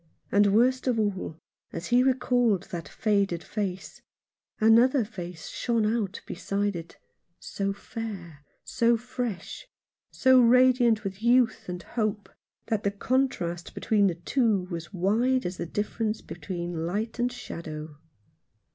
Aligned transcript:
And, 0.31 0.47
worst 0.55 0.87
of 0.87 0.97
all, 0.99 1.37
as 1.71 1.89
he 1.89 2.01
recalled 2.01 2.63
that 2.71 2.89
faded 2.89 3.43
face 3.43 4.01
another 4.59 5.05
face 5.05 5.47
shone 5.49 5.85
out 5.85 6.21
beside 6.25 6.75
it, 6.75 6.97
so 7.39 7.71
fair, 7.71 8.43
so 8.63 8.97
fresh, 8.97 9.67
so 10.09 10.41
radiant 10.41 11.03
with 11.03 11.21
youth 11.21 11.69
and 11.69 11.83
hope, 11.83 12.29
that 12.65 12.81
the 12.81 12.89
contrast 12.89 13.75
52 13.75 13.75
Alone 13.75 13.99
in 13.99 14.07
London. 14.07 14.07
between 14.07 14.07
the 14.07 14.23
two 14.25 14.73
was 14.73 14.91
wide 14.91 15.45
as 15.45 15.57
the 15.57 15.67
difference 15.67 16.21
between 16.21 16.87
light 16.87 17.19
and 17.19 17.31
shadow. 17.31 17.95